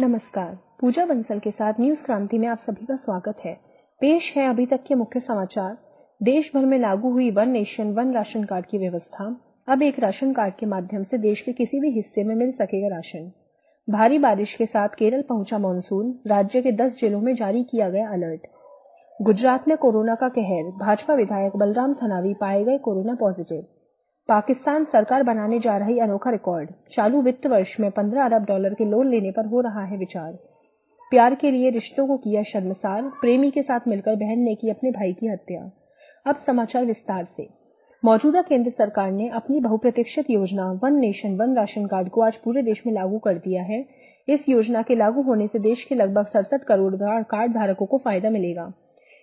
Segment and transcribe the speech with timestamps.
[0.00, 3.60] नमस्कार। पूजा बंसल के साथ न्यूज़ क्रांति में आप सभी का स्वागत है।
[4.00, 5.78] पेश है अभी तक के मुख्य समाचार।
[6.22, 10.32] देश भर में लागू हुई one nation, one ration card की व्यवस्था। अब एक राशन
[10.32, 13.32] कार्ड के माध्यम से देश के किसी भी हिस्से में मिल सकेगा राशन।
[13.90, 18.08] भारी बारिश के साथ केरल पहुँचा मानसून। राज्य के 10 जिलों में जारी किया गया
[18.08, 18.46] अलर्ट।
[19.22, 23.66] गुजरात में कोरोना का कहर। भाजपा विधायक बलराम थनावी पाए गए कोरोना पॉजिटिव।
[24.30, 28.84] पाकिस्तान सरकार बनाने जा रही अनोखा रिकॉर्ड। चालू वित्त वर्ष में 15 अरब डॉलर के
[28.84, 30.32] लोन लेने पर हो रहा है विचार।
[31.10, 34.90] प्यार के लिए रिश्तों को किया शर्मसार, प्रेमी के साथ मिलकर बहन ने की अपने
[34.90, 35.70] भाई की हत्या।
[36.26, 37.48] अब समाचार विस्तार से।
[38.04, 42.62] मौजूदा केंद्र सरकार ने अपनी बहुप्रतीक्षित योजना one nation, one ration card को आज पूरे
[42.62, 43.86] देश में लागू कर दिया है।
[44.28, 48.30] इस योजना के लागू होने से देश के लगभग सड़सठ करोड़ कार्ड धारकों को फ़ायदा
[48.30, 48.72] मिलेगा।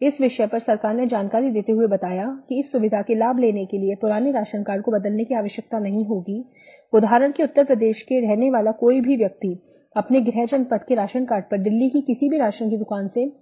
[0.00, 3.66] इस विषय पर सरकार ने जानकारी देते हुए बताया कि इस सुविधा के लाभ लेने
[3.66, 6.44] के लिए पुराने राशन कार्ड को बदलने की आवश्यकता नहीं होगी।
[6.92, 9.58] उदाहरण के उत्तर प्रदेश के रहने वाला कोई भी व्यक्ति
[9.96, 13.32] अपने गृह जनपद के राशन कार्ड पर दिल्ली की किसी भी राशन की दुकान से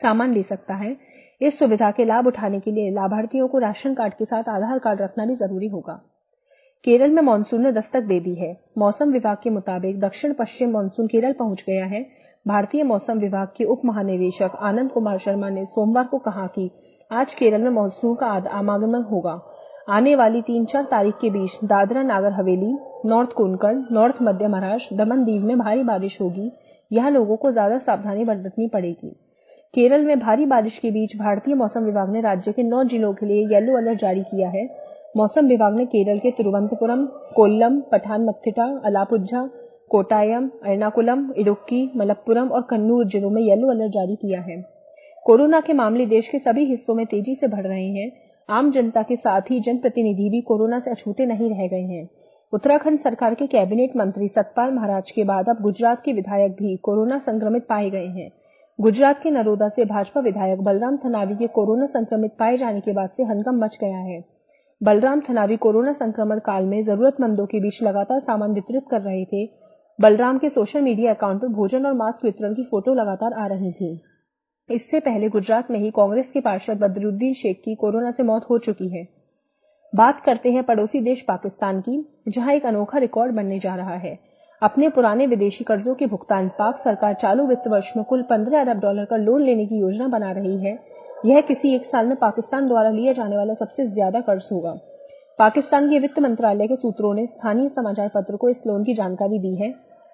[0.00, 0.96] सामान ले सकता है।
[1.40, 5.02] इस सुविधा के लाभ उठाने के लिए लाभार्थियों को राशन कार्ड के साथ आधार कार्ड
[5.02, 6.02] रखना भी ज़रूरी होगा।
[6.84, 11.06] केरल में मानसून ने दस्तक दे दी है। मौसम विभाग के मुताबिक दक्षिण पश्चिम मानसून
[11.06, 16.04] केरल पहुँच गया है। भारतीय मौसम विभाग के उप महानिदेशक आनंद कुमार शर्मा ने सोमवार
[16.04, 16.70] को कहा कि
[17.10, 19.40] आज केरल में मानसून का आगमन होगा।
[19.88, 22.72] आने वाली तीन चार तारीख के बीच दादरा, नागर हवेली,
[23.06, 26.50] नॉर्थ कोनकण नॉर्थ मध्य महाराष्ट्र दमन दीव में भारी बारिश होगी।
[26.90, 29.10] यहाँ लोगों को ज़्यादा सावधानी बरतनी पड़ेगी।
[29.74, 33.26] केरल में भारी बारिश के बीच भारतीय मौसम विभाग ने राज्य के नौ जिलों के
[33.26, 34.66] लिए येलो अलर्ट जारी किया है।
[35.16, 39.48] मौसम विभाग ने केरल के तिरुवनंतपुरम, कोल्लम पठानमथिट्टा अलापुझा
[39.90, 44.64] कोटायम एर्नाकुलम, इडुक्की, मलप्पुरम और कन्नूर जिलों में येलो अलर्ट जारी किया है।
[45.24, 48.12] कोरोना के मामले देश के सभी हिस्सों में तेज़ी से बढ़ रहे हैं।
[48.50, 52.08] आम जनता के साथ ही जनप्रतिनिधि भी कोरोना से अछूते नहीं रह गए हैं।
[52.52, 57.18] उत्तराखंड सरकार के कैबिनेट मंत्री सतपाल महाराज के बाद अब गुजरात के विधायक भी कोरोना
[57.18, 58.30] संक्रमित पाए गए हैं।
[58.80, 63.10] गुजरात के नरोदा से भाजपा विधायक बलराम थनावी के कोरोना संक्रमित पाए जाने के बाद
[63.10, 64.24] से हंगम मच गया है।
[64.82, 69.65] बलराम थनावी कोरोना संक्रमण काल में जरूरतमंदों के बीच लगातार सामान वितरित कर रहे थे।
[69.98, 73.72] बलराम के सोशल मीडिया अकाउंट पर भोजन और मास्क वितरण की फ़ोटो लगातार आ रही
[73.72, 74.00] थी।
[74.68, 78.58] इससे पहले गुजरात में ही कांग्रेस के पार्षद बदरुद्दीन शेख की कोरोना से मौत हो
[78.58, 79.06] चुकी है।
[79.92, 84.18] बात करते हैं पड़ोसी देश पाकिस्तान की, जहाँ एक अनोखा रिकॉर्ड बनने जा रहा है।
[84.62, 88.80] अपने पुराने विदेशी कर्जों के भुगतान पाक सरकार चालू वित्त वर्ष में कुल 15 अरब
[88.80, 90.78] डॉलर का लोन लेने की योजना बना रही है।
[91.26, 94.76] यह किसी एक साल में पाकिस्तान द्वारा लिया जाने वाला सबसे ज़्यादा कर्ज होगा।
[95.38, 99.38] पाकिस्तान के वित्त मंत्रालय के सूत्रों ने स्थानीय समाचार पत्र को इस लोन की जानकारी
[99.38, 99.70] दी है।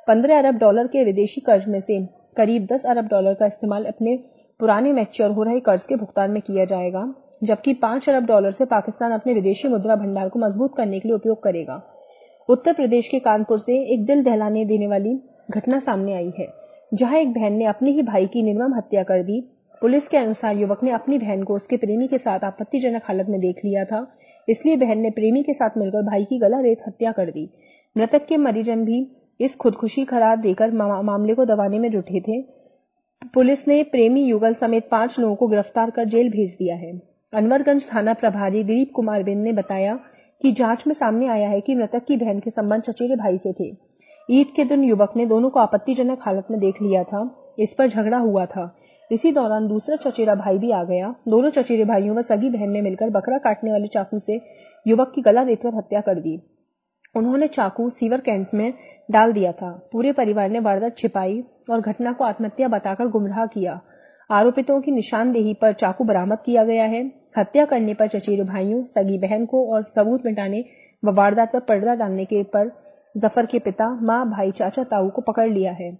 [0.08, 1.98] पंद्रह अरब डॉलर के विदेशी कर्ज में से
[2.36, 4.16] करीब दस अरब डॉलर का इस्तेमाल अपने
[4.60, 7.04] पुराने मैच्योर हो रहे कर्ज के भुगतान में किया जाएगा,
[7.42, 11.16] जबकि पाँच अरब डॉलर से पाकिस्तान अपने विदेशी मुद्रा भंडार को मज़बूत करने के लिए
[11.16, 11.80] उपयोग करेगा।
[12.48, 15.18] उत्तर प्रदेश के कानपुर से एक दिल दहलाने देने वाली
[15.50, 16.48] घटना सामने आई है,
[16.94, 19.40] जहाँ एक बहन ने अपने ही भाई की निर्मम हत्या कर दी।
[19.82, 23.40] पुलिस के अनुसार युवक ने अपनी बहन को उसके प्रेमी के साथ आपत्तिजनक हालत में
[23.40, 24.06] देख लिया था
[24.48, 27.48] इसलिए बहन ने प्रेमी के साथ मिलकर भाई की गला रेत हत्या कर दी।
[27.96, 29.06] मृतक के मरीजन भी
[29.40, 32.40] इस खुदकुशी करार देकर मामले को दबाने में जुटे थे।
[33.34, 36.92] पुलिस ने प्रेमी युगल समेत पाँच लोगों को गिरफ़्तार कर जेल भेज दिया है।
[37.32, 39.98] अनवरगंज थाना प्रभारी दिलीप कुमार बिंद ने बताया
[40.40, 43.52] कि जाँच में सामने आया है कि मृतक की बहन के संबंध चचेरे भाई से
[43.52, 43.70] थे।
[44.28, 47.88] ईद के दिन युवक ने दोनों को आपत्तिजनक हालत में देख लिया था। इस पर
[47.88, 48.64] झगड़ा हुआ था।
[49.12, 52.80] इसी दौरान दूसरा चचेरा भाई भी आ गया। दोनों चचेरे भाइयों व सगी बहन ने
[52.80, 54.40] मिलकर बकरा काटने वाले चाकू से
[54.86, 56.38] युवक की गला रेतकर हत्या कर दी।
[57.14, 58.72] उन्होंने चाकू सीवर कैंप में
[59.10, 63.80] डाल दिया था। पूरे परिवार ने वारदात छिपाई और घटना को आत्महत्या बताकर गुमराह किया।
[64.30, 67.02] आरोपितों की निशानदेही पर चाकू बरामद किया गया है।
[67.38, 70.64] हत्या करने पर चचेरे भाइयों, सगी बहन को और सबूत मिटाने
[71.02, 72.70] व वारदात पर पर्दा डालने के पर
[73.14, 75.90] ज़फ़र के पिता, माँ, भाई, चाचा, ताऊ को पकड़ लिया है।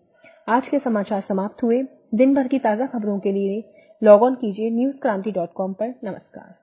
[0.49, 1.83] आज के समाचार समाप्त हुए।
[2.15, 3.63] दिन भर की ताज़ा खबरों के लिए
[4.03, 6.62] लॉग ऑन कीजिए न्यूज़ क्रांति डॉट कॉम पर। नमस्कार।